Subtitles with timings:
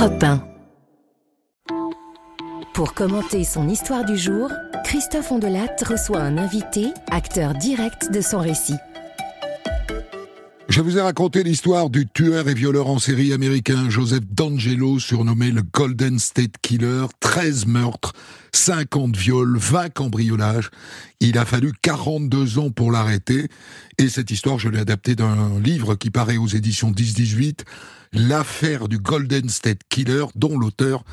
[0.00, 0.42] Europe 1.
[2.72, 4.50] Pour commenter son histoire du jour,
[4.82, 8.76] Christophe Ondelat reçoit un invité, acteur direct de son récit.
[10.70, 15.50] Je vous ai raconté l'histoire du tueur et violeur en série américain Joseph D'Angelo, surnommé
[15.50, 18.14] le Golden State Killer, 13 meurtres,
[18.52, 20.70] 50 viols, 20 cambriolages.
[21.20, 23.48] Il a fallu 42 ans pour l'arrêter,
[23.98, 27.60] et cette histoire, je l'ai adaptée d'un livre qui paraît aux éditions 10-18,
[28.12, 31.04] l'affaire du Golden State Killer, dont l'auteur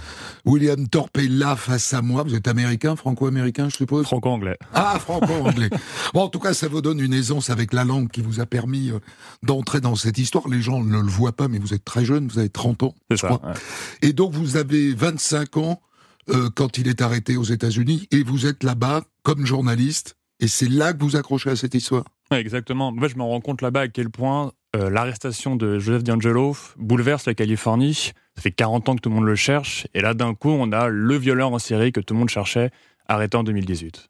[0.46, 2.24] William Thorpe est là face à moi.
[2.24, 4.06] Vous êtes américain, franco-américain, je suppose?
[4.06, 4.58] Franco-anglais.
[4.74, 5.70] Ah, franco-anglais.
[6.14, 8.46] bon, en tout cas, ça vous donne une aisance avec la langue qui vous a
[8.46, 9.00] permis euh,
[9.44, 10.48] d'entrer dans cette histoire.
[10.48, 12.96] Les gens ne le voient pas, mais vous êtes très jeune, vous avez 30 ans,
[13.12, 13.46] je ça, crois.
[13.46, 13.56] ouais.
[14.02, 15.82] Et donc, vous avez 25 ans
[16.30, 20.70] euh, quand il est arrêté aux États-Unis, et vous êtes là-bas comme journaliste, et c'est
[20.70, 22.06] là que vous accrochez à cette histoire.
[22.32, 22.90] Exactement.
[22.90, 26.56] En fait, je me rends compte là-bas à quel point euh, l'arrestation de Joseph D'Angelo
[26.78, 28.12] bouleverse la Californie.
[28.36, 29.88] Ça fait 40 ans que tout le monde le cherche.
[29.94, 32.72] Et là, d'un coup, on a le violeur en série que tout le monde cherchait,
[33.08, 34.10] arrêté en 2018.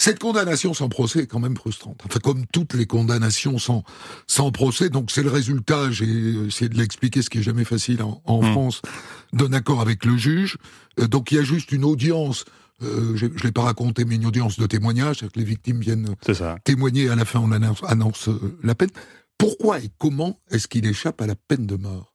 [0.00, 2.00] Cette condamnation sans procès est quand même frustrante.
[2.06, 3.82] Enfin, comme toutes les condamnations sans,
[4.28, 6.06] sans procès, donc c'est le résultat, j'ai
[6.46, 8.52] essayé de l'expliquer, ce qui est jamais facile en, en Mm.
[8.52, 8.82] France,
[9.32, 10.56] d'un accord avec le juge.
[11.00, 12.44] Euh, donc il y a juste une audience,
[12.82, 15.80] euh, je ne l'ai pas raconté, mais une audience de témoignage, c'est-à-dire que les victimes
[15.80, 16.14] viennent
[16.62, 18.90] témoigner, et à la fin on annonce, annonce euh, la peine.
[19.36, 22.14] Pourquoi et comment est-ce qu'il échappe à la peine de mort?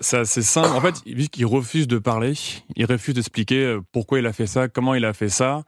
[0.00, 0.68] C'est assez simple.
[0.76, 2.34] En fait, vu qu'il refuse de parler,
[2.76, 5.64] il refuse d'expliquer pourquoi il a fait ça, comment il a fait ça.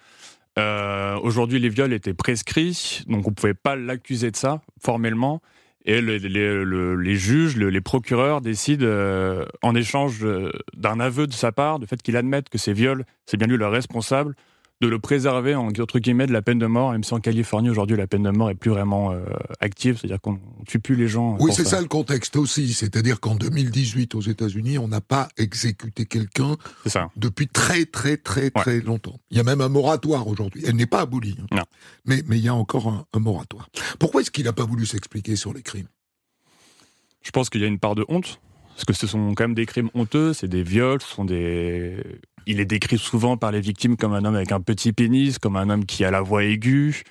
[0.58, 5.40] Euh, Aujourd'hui, les viols étaient prescrits, donc on ne pouvait pas l'accuser de ça formellement.
[5.86, 10.98] Et le- les, le- les juges, le- les procureurs décident, euh, en échange euh, d'un
[11.00, 13.66] aveu de sa part, du fait qu'il admette que ces viols, c'est bien lui le
[13.66, 14.34] responsable,
[14.84, 17.70] de le préserver en entre guillemets de la peine de mort, même si en Californie
[17.70, 19.24] aujourd'hui la peine de mort est plus vraiment euh,
[19.60, 21.32] active, c'est-à-dire qu'on tue plus les gens.
[21.40, 25.28] Oui, pour c'est ça le contexte aussi, c'est-à-dire qu'en 2018 aux États-Unis, on n'a pas
[25.38, 26.56] exécuté quelqu'un
[27.16, 29.18] depuis très très très très longtemps.
[29.30, 30.62] Il y a même un moratoire aujourd'hui.
[30.66, 31.36] Elle n'est pas abolie.
[31.40, 31.46] hein.
[31.56, 31.62] Non.
[32.04, 33.68] Mais, mais il y a encore un, un moratoire.
[33.98, 35.88] Pourquoi est-ce qu'il n'a pas voulu s'expliquer sur les crimes?
[37.22, 38.38] Je pense qu'il y a une part de honte,
[38.74, 41.96] parce que ce sont quand même des crimes honteux, c'est des viols, ce sont des...
[42.46, 45.56] Il est décrit souvent par les victimes comme un homme avec un petit pénis, comme
[45.56, 47.02] un homme qui a la voix aiguë,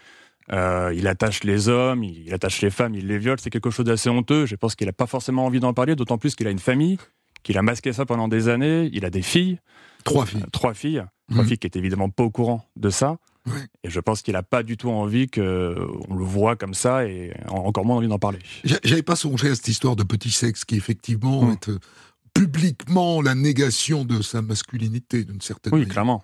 [0.52, 3.86] euh, il attache les hommes, il attache les femmes, il les viole, c'est quelque chose
[3.86, 6.52] d'assez honteux, je pense qu'il n'a pas forcément envie d'en parler, d'autant plus qu'il a
[6.52, 6.98] une famille,
[7.44, 9.60] qu'il a masqué ça pendant des années, il a des filles,
[10.04, 10.42] Trois filles.
[10.44, 11.48] euh, trois filles, trois Mhm.
[11.50, 13.18] filles qui étaient évidemment pas au courant de ça,
[13.86, 17.34] et je pense qu'il n'a pas du tout envie qu'on le voit comme ça, et
[17.48, 18.40] encore moins envie d'en parler.
[18.66, 21.52] J'a- J'avais pas songé à cette histoire de petit sexe qui effectivement Mm.
[21.54, 21.80] est euh,
[22.34, 25.94] publiquement la négation de sa masculinité d'une certaine Oui, manière.
[25.94, 26.24] clairement.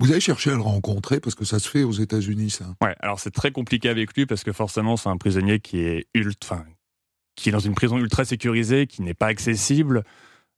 [0.00, 2.74] Vous avez cherché à le rencontrer parce que ça se fait aux États-Unis, ça.
[2.82, 6.06] Ouais, alors c'est très compliqué avec lui parce que forcément c'est un prisonnier qui est
[6.14, 6.64] ultra,
[7.36, 10.02] qui est dans une prison ultra sécurisée, qui n'est pas accessible.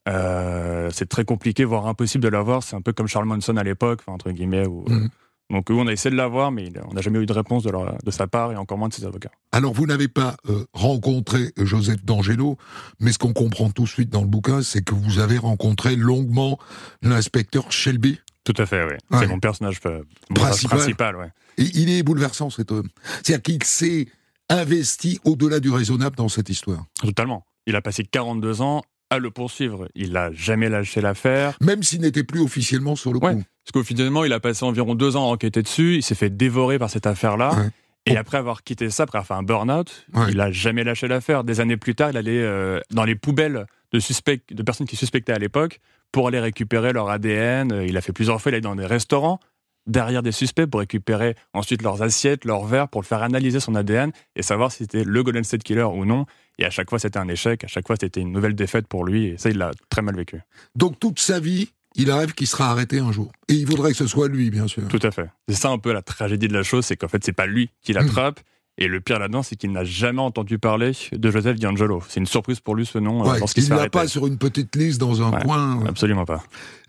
[0.08, 2.62] Euh, c'est très compliqué, voire impossible de l'avoir.
[2.62, 4.66] C'est un peu comme Charles Manson à l'époque, enfin, entre guillemets.
[4.66, 5.10] Où, euh, Mhm.
[5.50, 7.96] Donc on a essayé de l'avoir, mais on n'a jamais eu de réponse de, leur-
[8.02, 9.30] de sa part et encore moins de ses avocats.
[9.52, 12.58] Alors, vous n'avez pas euh, rencontré Joseph D'Angelo,
[13.00, 15.94] mais ce qu'on comprend tout de suite dans le bouquin, c'est que vous avez rencontré
[15.96, 16.58] longuement
[17.02, 18.18] l'inspecteur Shelby.
[18.44, 18.94] Tout à fait, oui.
[19.10, 19.18] Ouais.
[19.20, 20.02] C'est mon personnage, euh,
[20.34, 20.78] Principal.
[20.78, 21.16] principal.
[21.16, 21.30] ouais.
[21.58, 22.88] Et il est bouleversant, cet homme.
[23.22, 24.08] C'est-à-dire qu'il s'est
[24.50, 26.84] investi au-delà du raisonnable dans cette histoire.
[27.00, 27.44] Totalement.
[27.66, 29.88] Il a passé 42 ans à le poursuivre.
[29.94, 31.56] Il n'a jamais lâché l'affaire.
[31.60, 33.34] Même s'il n'était plus officiellement sur le Ouais.
[33.34, 33.42] coup.
[33.64, 35.96] Parce qu'au finalement, il a passé environ deux ans à enquêter dessus.
[35.96, 37.54] Il s'est fait dévorer par cette affaire-là.
[37.54, 37.70] Ouais.
[38.08, 40.26] Et après avoir quitté ça, après avoir fait un burn-out, Ouais.
[40.30, 41.42] il a jamais lâché l'affaire.
[41.42, 44.94] Des années plus tard, il allait euh, dans les poubelles de, suspects, de personnes qui
[44.96, 45.80] suspectaient à l'époque
[46.12, 47.72] pour aller récupérer leur ADN.
[47.72, 49.40] Euh, Il a fait plusieurs fois, il est dans des restaurants
[49.86, 53.74] derrière des suspects pour récupérer ensuite leurs assiettes, leurs verres, pour le faire analyser son
[53.74, 56.26] ADN et savoir si c'était le Golden State Killer ou non.
[56.58, 57.64] Et à chaque fois, c'était un échec.
[57.64, 59.26] À chaque fois, c'était une nouvelle défaite pour lui.
[59.26, 60.40] Et ça, il l'a très mal vécu.
[60.74, 63.30] Donc, toute sa vie, il rêve qu'il sera arrêté un jour.
[63.48, 64.86] Et il voudrait que ce soit lui, bien sûr.
[64.88, 65.28] Tout à fait.
[65.48, 67.70] C'est ça un peu la tragédie de la chose, c'est qu'en fait, c'est pas lui
[67.82, 68.40] qui l'attrape.
[68.78, 72.02] Et le pire là-dedans, c'est qu'il n'a jamais entendu parler de Joseph D'Angelo.
[72.08, 73.24] C'est une surprise pour lui ce nom.
[73.26, 75.42] euh, Ouais, lorsqu'il il l'a pas sur une petite liste dans un Ouais.
[75.42, 75.82] coin.
[75.86, 76.42] Absolument pas.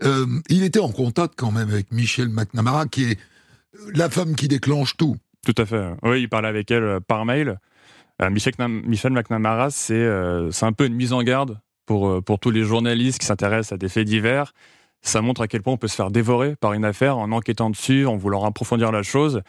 [0.04, 3.19] Euh, il était en contact quand même avec Michelle McNamara, qui est
[3.94, 5.16] la femme qui déclenche tout.
[5.45, 5.86] Tout à fait.
[6.04, 7.57] Oui, il parlait avec elle euh, par mail.
[8.22, 12.22] Euh, Michel, Kna- Michel McNamara, c'est euh, c'est un peu une mise en garde pour,
[12.22, 14.51] pour tous les journalistes qui s'intéressent à des faits divers.
[15.04, 17.69] Ça montre à quel point on peut se faire dévorer par une affaire en enquêtant
[17.69, 19.42] dessus, en voulant approfondir la chose.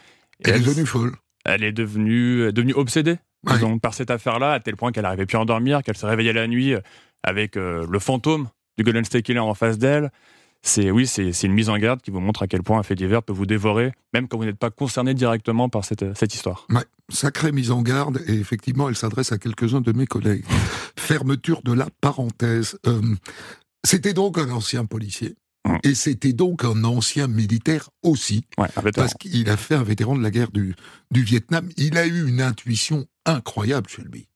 [0.44, 1.14] Et Elle est devenue folle.
[1.54, 3.78] Elle est devenue, euh, devenue obsédée Ouais.
[3.80, 6.48] par cette affaire-là, à tel point qu'elle n'arrivait plus à endormir, qu'elle se réveillait la
[6.48, 6.80] nuit euh,
[7.22, 10.10] avec euh, le fantôme du Golden State Killer en face d'elle.
[10.62, 12.96] c'est oui, c'est une mise en garde qui vous montre à quel point un fait
[12.96, 16.66] divers peut vous dévorer, même quand vous n'êtes pas concerné directement par cette, cette histoire.
[16.70, 20.44] Ouais, sacrée mise en garde, et effectivement, elle s'adresse à quelques-uns de mes collègues.
[20.98, 22.76] Fermeture de la parenthèse.
[22.86, 23.00] Euh,
[23.84, 25.36] c'était donc un ancien policier.
[25.66, 25.76] Mmh.
[25.82, 30.22] Et c'était donc un ancien militaire aussi, Ouais, parce qu'il a fait un vétéran de
[30.22, 30.74] la guerre du,
[31.10, 31.68] du Vietnam.
[31.76, 34.28] Il a eu une intuition incroyable, Shelby.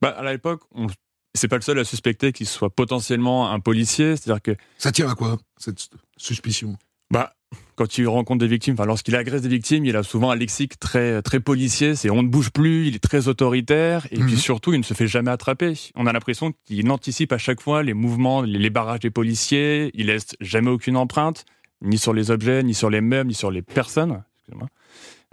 [0.00, 0.86] Bah, à l'époque, on-
[1.34, 4.16] c'est pas le seul à suspecter qu'il soit potentiellement un policier.
[4.16, 6.76] C'est-à-dire que Ça tient à quoi, cette suspicion?
[7.10, 7.34] Bah,
[7.76, 10.78] quand il rencontre des victimes, enfin, lorsqu'il agresse des victimes, il a souvent un lexique
[10.78, 11.94] très, très policier.
[11.96, 14.06] C'est on ne bouge plus, il est très autoritaire.
[14.10, 14.26] Et Mhm.
[14.26, 15.74] puis surtout, il ne se fait jamais attraper.
[15.94, 19.90] On a l'impression qu'il anticipe à chaque fois les mouvements, les, barrages des policiers.
[19.94, 21.44] Il laisse jamais aucune empreinte,
[21.82, 24.22] ni sur les objets, ni sur les meubles, ni sur les personnes.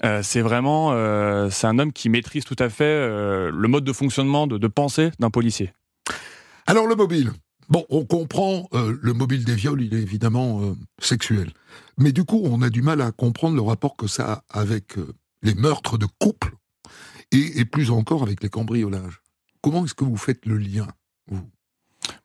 [0.03, 3.83] Euh, c'est vraiment, euh, c'est un homme qui maîtrise tout à fait euh, le mode
[3.83, 5.71] de fonctionnement, de, de pensée d'un policier.
[6.65, 7.31] Alors le mobile.
[7.71, 11.53] Bon, on comprend euh, le mobile des viols, il est évidemment euh, sexuel.
[11.97, 14.97] Mais du coup, on a du mal à comprendre le rapport que ça a avec
[14.97, 16.53] euh, les meurtres de couple
[17.31, 19.21] et, plus encore avec les cambriolages.
[19.61, 20.85] Comment est-ce que vous faites le lien
[21.27, 21.49] vous?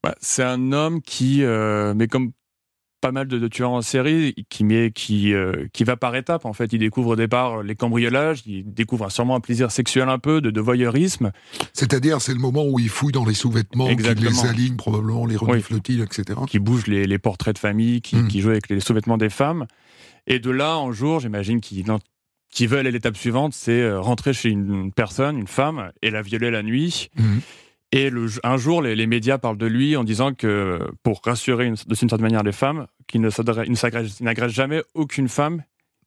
[0.02, 2.32] Bah, c'est un homme qui, mais comme
[3.06, 6.44] pas mal de, de tueurs en série, qui, met, qui, euh, qui va par étapes.
[6.44, 10.18] En fait, il découvre au départ les cambriolages, il découvre sûrement un plaisir sexuel un
[10.18, 11.30] peu, de, de voyeurisme.
[11.72, 14.30] C'est-à-dire, c'est le moment où il fouille dans les sous-vêtements, qu'il Exactement.
[14.42, 16.40] les aligne probablement, les renifle-t-il, etc.
[16.48, 18.28] qui bouge les, les portraits de famille, qui, Mm.
[18.28, 19.66] qui joue avec les sous-vêtements des femmes.
[20.26, 21.84] Et de là, un jour, j'imagine qu'il
[22.50, 26.10] qui veut aller à l'étape suivante, c'est euh, rentrer chez une personne, une femme, et
[26.10, 27.10] la violer la nuit.
[27.16, 27.40] Mhm.
[27.96, 31.66] Et le, un jour, les, les médias parlent de lui en disant que, pour rassurer
[31.66, 35.62] une- de une certaine manière les femmes, qu'il n'agresse jamais aucune femme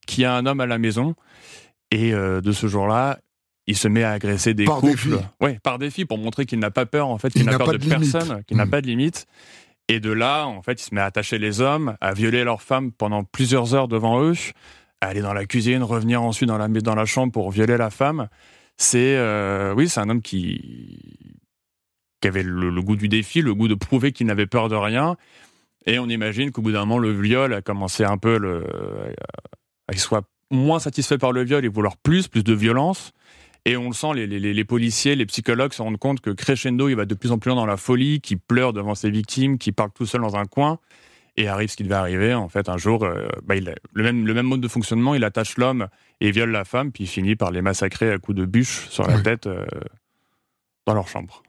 [0.07, 1.15] qui a un homme à la maison.
[1.91, 3.19] Et euh, de ce jour-là,
[3.67, 5.09] il se met à agresser des Par couples.
[5.09, 5.23] défi.
[5.41, 7.67] Ouais, par défi, pour montrer qu'il n'a pas peur, en fait, Il qu'il n'a peur
[7.67, 8.69] pas de, personne, qu'il n'a Mm.
[8.69, 9.25] pas de limite.
[9.87, 12.61] Et de là, en fait, il se met à attacher les hommes, à violer leurs
[12.61, 14.33] femmes pendant plusieurs heures devant eux,
[15.01, 17.89] à aller dans la cuisine, revenir ensuite dans la, dans la chambre pour violer la
[17.89, 18.27] femme.
[18.77, 21.38] C'est, euh, oui, c'est un homme qui,
[22.21, 24.75] qui avait le, le goût du défi, le goût de prouver qu'il n'avait peur de
[24.75, 25.15] rien.
[25.85, 28.65] Et on imagine qu'au bout d'un moment, le viol a commencé un peu le,
[29.87, 33.11] à qu'il soit moins satisfait par le viol et vouloir plus, plus de violence.
[33.65, 36.89] Et on le sent, les, les, les policiers, les psychologues se rendent compte que crescendo,
[36.89, 39.57] il va de plus en plus loin dans la folie, qu'il pleure devant ses victimes,
[39.57, 40.79] qu'il parle tout seul dans un coin.
[41.37, 42.33] Et arrive ce qui devait arriver.
[42.33, 45.15] En fait, un jour, euh, bah, il a le, même, le même mode de fonctionnement,
[45.15, 45.87] il attache l'homme
[46.19, 49.07] et viole la femme, puis il finit par les massacrer à coups de bûche sur
[49.07, 49.23] la Oui.
[49.23, 49.65] tête euh,
[50.85, 51.43] dans leur chambre.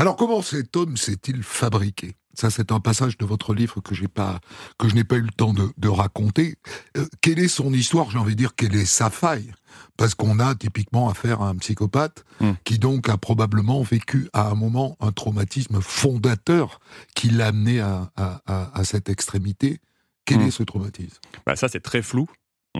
[0.00, 2.14] Alors comment cet homme s'est-il fabriqué?
[2.34, 4.38] Ça, c'est un passage de votre livre que j'ai pas,
[4.78, 6.54] que je n'ai pas eu le temps de, de raconter.
[6.96, 8.08] Euh, quelle est son histoire?
[8.12, 9.52] J'ai envie de dire quelle est sa faille?
[9.96, 12.52] Parce qu'on a typiquement affaire à un psychopathe Hmm.
[12.62, 16.78] qui donc a probablement vécu à un moment un traumatisme fondateur
[17.16, 19.80] qui l'a amené à, à- à- à cette extrémité.
[20.24, 20.42] Quel Hmm.
[20.42, 21.18] est ce traumatisme?
[21.44, 22.28] Bah, ça, c'est très flou.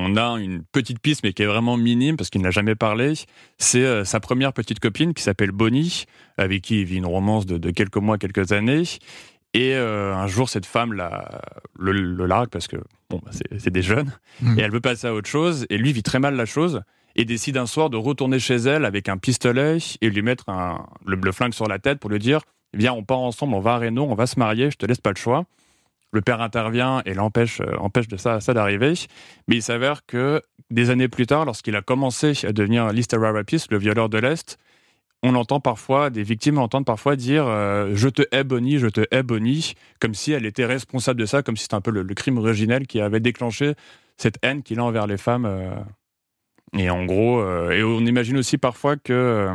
[0.00, 3.15] On a une petite piste, mais qui est vraiment minime, parce qu'il n'a jamais parlé.
[3.59, 6.05] C'est euh, sa première petite copine, qui s'appelle Bonnie,
[6.37, 8.85] avec qui il vit une romance de, de quelques mois, quelques années.
[9.55, 11.41] Et euh, un jour, cette femme la,
[11.79, 12.77] le, le largue, parce que
[13.11, 14.56] bon, bah, c'est des jeunes, Hmm.
[14.56, 15.67] et elle veut passer à autre chose.
[15.69, 16.83] Et lui vit très mal la chose,
[17.17, 20.87] et décide un soir de retourner chez elle avec un pistolet et lui mettre un,
[21.06, 22.43] le, le flingue sur la tête pour lui dire
[22.75, 25.01] Viens, on part ensemble, on va à Reno, on va se marier, je te laisse
[25.01, 25.44] pas le choix.
[26.12, 28.94] Le père intervient et l'empêche euh, de ça, d'arriver.
[29.46, 33.70] Mais il s'avère que des années plus tard, lorsqu'il a commencé à devenir Lister Rapist,
[33.70, 34.58] le violeur de l'Est,
[35.22, 39.02] on entend parfois, des victimes entendent parfois dire euh, Je te hais, Bonnie, je te
[39.10, 42.05] hais, Bonnie, comme si elle était responsable de ça, comme si c'était un peu le,
[42.15, 43.74] crime originel qui avait déclenché
[44.17, 45.44] cette haine qu'il a envers les femmes.
[45.44, 45.74] euh.
[46.77, 49.48] Et en gros, et on imagine aussi parfois que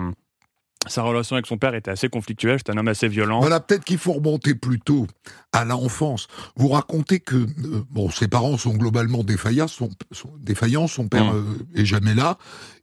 [0.88, 3.40] sa relation avec son père était assez conflictuelle, c'était un homme assez violent.
[3.40, 5.08] Voilà, peut-être qu'il faut remonter plutôt
[5.52, 6.28] à l'enfance.
[6.56, 11.34] Vous racontez que euh, bon, ses parents sont globalement défaillants, son, son- défaillants, son père
[11.34, 11.38] Mm.
[11.38, 12.38] euh, est jamais là,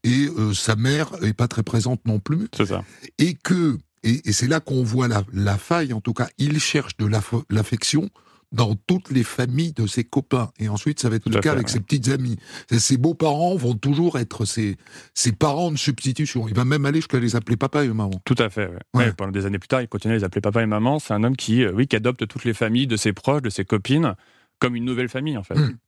[0.05, 2.85] et euh, sa mère est pas très présente non plus, C'est ça.
[3.19, 5.93] et que et, et c'est là qu'on voit la, la faille.
[5.93, 8.09] En tout cas, il cherche de l'aff- l'affection
[8.53, 11.43] dans toutes les familles de ses copains, et ensuite ça va être Tout le cas
[11.43, 11.73] fait, avec ouais.
[11.73, 12.37] ses petites amies.
[12.71, 14.77] Ses beaux-parents vont toujours être ses,
[15.15, 16.49] ses parents de substitution.
[16.49, 18.11] Il va même aller jusqu'à les appeler papa et maman.
[18.25, 18.67] Tout à fait.
[18.67, 18.79] ouais.
[18.95, 19.05] Ouais.
[19.05, 20.99] Ouais, pendant des années plus tard, il continue à les appeler papa et maman.
[20.99, 23.51] C'est un homme qui, euh, oui, qui adopte toutes les familles de ses proches, de
[23.51, 24.15] ses copines,
[24.59, 25.55] comme une nouvelle famille, en fait.
[25.55, 25.79] Mm.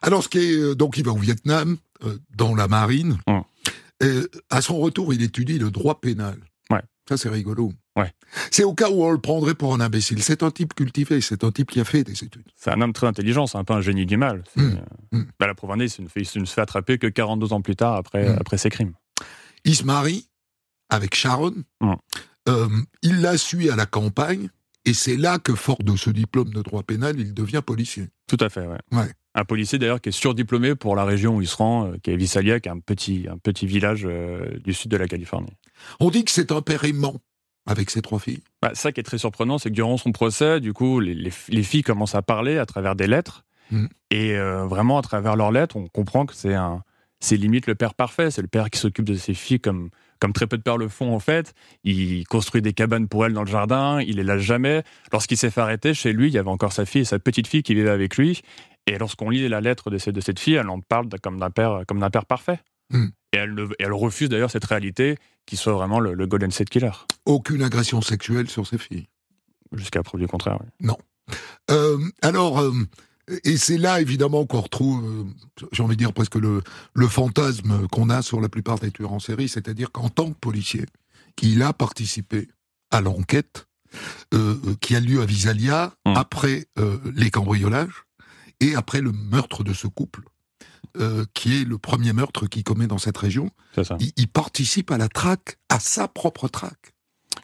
[0.00, 3.18] Alors, ce qui est, euh, donc, il va au Vietnam, euh, dans la marine.
[3.28, 3.40] Mm.
[4.02, 6.38] Euh, à son retour, il étudie le droit pénal.
[7.08, 7.72] Ça, c'est rigolo.
[7.96, 8.10] Ouais.
[8.50, 10.22] C'est au cas où on le prendrait pour un imbécile.
[10.22, 12.46] C'est un type cultivé, c'est un type qui a fait des études.
[12.56, 14.42] C'est un homme très intelligent, c'est un peu un génie du mal.
[14.54, 14.78] C'est, Mm.
[15.14, 15.26] euh, Mm.
[15.38, 18.36] bah, la est, il ne se fait attraper que 42 ans plus tard après, Mm.
[18.40, 18.94] après ses crimes.
[19.64, 20.26] Il se marie
[20.88, 21.54] avec Sharon.
[22.48, 22.68] Euh,
[23.02, 24.48] il la suit à la campagne.
[24.84, 28.08] Et c'est là que, fort de ce diplôme de droit pénal, il devient policier.
[28.26, 28.78] Tout à fait, ouais.
[28.90, 29.12] Ouais.
[29.36, 32.10] Un policier d'ailleurs qui est surdiplômé pour la région où il se rend, euh, qui
[32.10, 35.52] est Visalia, qui est un petit, un petit village euh, du sud de la Californie.
[36.00, 37.20] On dit que c'est un père aimant
[37.66, 38.42] avec ses trois filles.
[38.60, 41.32] Bah, ça qui est très surprenant, c'est que durant son procès, du coup, les, les-
[41.48, 43.44] les filles commencent à parler à travers des lettres.
[43.70, 43.88] Mhm.
[44.10, 46.82] Et euh, vraiment, à travers leurs lettres, on comprend que c'est un,
[47.20, 48.30] c'est limite le père parfait.
[48.30, 50.88] C'est le père qui s'occupe de ses filles comme, comme très peu de pères le
[50.88, 51.54] font en fait.
[51.84, 54.00] Il construit des cabanes pour elles dans le jardin.
[54.00, 54.82] Il les lâche jamais.
[55.12, 57.46] Lorsqu'il s'est fait arrêter, chez lui, il y avait encore sa fille et sa petite
[57.46, 58.42] fille qui vivaient avec lui.
[58.88, 61.50] Et lorsqu'on lit la lettre de, cette- de cette fille, elle en parle comme d'un
[61.50, 62.58] père, comme d'un père parfait.
[62.92, 63.10] Mhm.
[63.34, 66.50] Et elle, ne- et elle refuse d'ailleurs cette réalité qui soit vraiment le, le Golden
[66.50, 66.90] State Killer.
[67.26, 69.08] Aucune agression sexuelle sur ses filles.
[69.72, 70.58] Jusqu'à preuve du contraire.
[70.80, 70.90] oui.
[71.70, 72.72] Euh, alors, euh,
[73.44, 75.24] et c'est là évidemment qu'on retrouve, euh,
[75.72, 76.60] j'ai envie de dire presque le,
[76.94, 80.38] le fantasme qu'on a sur la plupart des tueurs en série, c'est-à-dire qu'en tant que
[80.38, 80.84] policier,
[81.40, 82.48] il a participé
[82.90, 83.66] à l'enquête
[84.80, 86.16] qui a lieu à Visalia Mm.
[86.16, 86.66] après
[87.14, 88.04] les cambriolages
[88.60, 90.22] et après le meurtre de ce couple,
[90.96, 93.50] euh, qui est le premier meurtre qu'il commet dans cette région.
[93.82, 93.96] Ça.
[94.00, 96.92] Il, il participe à la traque, à sa propre traque.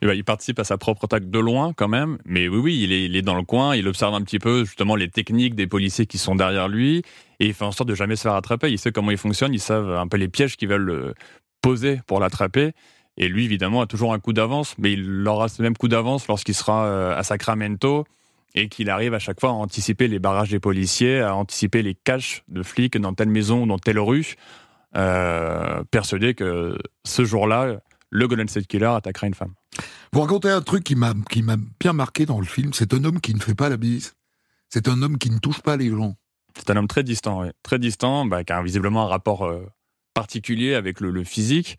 [0.00, 2.80] Et bah, il participe à sa propre attaque de loin quand même, mais oui, oui,
[2.82, 5.54] il est, il est dans le coin, il observe un petit peu justement les techniques
[5.54, 7.02] des policiers qui sont derrière lui,
[7.40, 8.70] et il fait en sorte de jamais se faire attraper.
[8.70, 11.14] Il sait comment il fonctionne, ils savent un peu les pièges qu'ils veulent euh,
[11.62, 12.72] poser pour l'attraper.
[13.16, 16.28] Et lui, évidemment, a toujours un coup d'avance, mais il aura ce même coup d'avance
[16.28, 18.04] lorsqu'il sera euh, à Sacramento
[18.54, 21.94] et qu'il arrive à chaque fois à anticiper les barrages des policiers, à anticiper les
[21.94, 24.36] caches de flics dans telle maison ou dans telle rue,
[24.96, 29.54] euh, persuadé que ce jour-là, le Golden State Killer attaquera une femme.
[30.12, 32.72] Vous racontez un truc qui m'a qui m'a bien marqué dans le film.
[32.72, 34.14] C'est un homme qui ne fait pas la bise.
[34.70, 36.16] C'est un homme qui ne touche pas les gens.
[36.56, 37.52] C'est un homme très distant, ouais.
[37.62, 39.66] très distant, bah, qui a visiblement un rapport euh,
[40.14, 41.78] particulier avec le, le physique.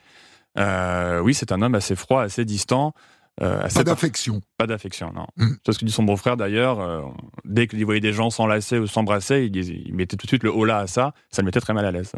[0.58, 2.94] Euh, oui, c'est un homme assez froid, assez distant,
[3.42, 4.42] euh, Pas d'affection.
[4.58, 5.26] pas d'affection, non.
[5.66, 6.80] C'est ce que dit son beau-frère d'ailleurs.
[6.80, 7.02] euh,
[7.46, 10.80] dès qu'il voyait des gens s'enlacer ou s'embrasser, il, mettait tout de suite le haut-là
[10.80, 11.14] à ça.
[11.32, 12.12] Ça le mettait très mal à l'aise.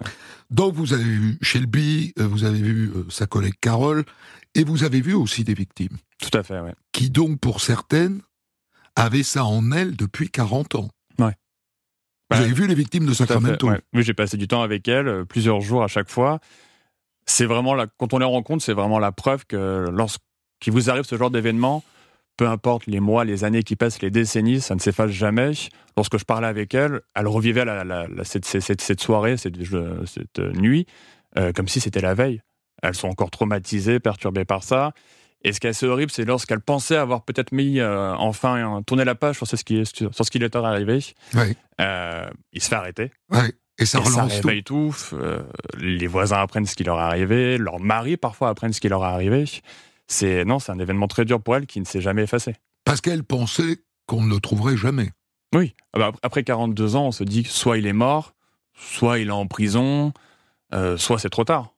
[0.49, 4.03] Donc vous avez vu Shelby, euh, vous avez vu euh, sa collègue Carole,
[4.55, 6.73] et vous avez vu aussi des victimes Tout à fait, ouais.
[6.91, 8.21] qui donc pour certaines
[8.95, 10.89] avaient ça en elles depuis 40 ans.
[11.19, 11.35] Ouais.
[12.31, 12.43] Vous Ouais.
[12.45, 13.79] avez vu les victimes de Sacramento ouais.
[13.93, 16.39] Oui, j'ai passé du temps avec elle, euh, plusieurs jours à chaque fois.
[17.25, 19.87] C'est vraiment la, quand on les rencontre, c'est vraiment la preuve que
[20.61, 21.83] lorsqu'il vous arrive ce genre d'événement,
[22.37, 25.51] peu importe les mois, les années qui passent, les décennies, ça ne s'efface jamais.
[25.97, 29.55] Lorsque je parlais avec elle, elle revivait la- la- la- cette, cette- cette soirée, cette,
[30.05, 30.85] cette nuit,
[31.37, 32.41] euh, comme si c'était la veille.
[32.83, 34.91] Elles sont encore traumatisées, perturbées par ça.
[35.43, 38.81] Et ce qui est assez horrible, c'est lorsqu'elle pensait avoir peut-être mis euh, enfin euh,
[38.81, 40.99] tourné la page sur ce qui, sur ce qui lui est arrivé,
[41.81, 43.11] euh, il se fait arrêter.
[43.79, 44.47] Et ça Et ça relance tout.
[44.47, 44.95] réveille tout.
[45.13, 45.41] euh,
[45.79, 49.01] les voisins apprennent ce qui leur est arrivé, leurs maris parfois apprennent ce qui leur
[49.03, 49.45] est arrivé.
[50.11, 52.55] C'est non, c'est un événement très dur pour elle qui ne s'est jamais effacé.
[52.83, 53.77] Parce qu'elle pensait
[54.07, 55.09] qu'on ne le trouverait jamais.
[55.55, 55.73] Oui.
[55.93, 58.33] Ah bah, après 42 ans, on se dit soit il est mort,
[58.73, 60.11] soit il est en prison,
[60.73, 61.73] euh, soit c'est trop tard.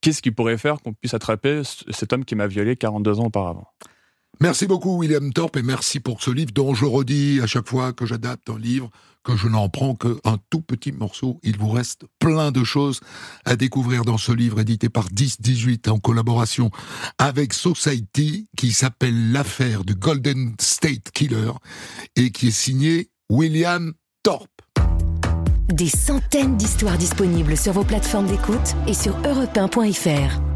[0.00, 3.66] Qu'est-ce qui pourrait faire qu'on puisse attraper cet homme qui m'a violé 42 ans auparavant?
[4.40, 7.92] Merci beaucoup William Thorpe et merci pour ce livre dont je redis à chaque fois
[7.92, 8.90] que j'adapte un livre
[9.24, 11.40] que je n'en prends qu'un tout petit morceau.
[11.42, 13.00] Il vous reste plein de choses
[13.44, 16.70] à découvrir dans ce livre édité par 1018 en collaboration
[17.18, 21.52] avec Society qui s'appelle L'affaire du Golden State Killer
[22.16, 24.50] et qui est signé William Thorpe.
[25.68, 30.53] Des centaines d'histoires disponibles sur vos plateformes d'écoute et sur europe1.fr.